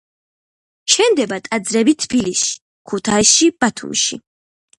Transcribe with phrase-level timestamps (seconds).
[0.93, 2.57] შენდება ტაძრები თბილისში,
[2.93, 4.21] ქუთაისში, ბათუმში.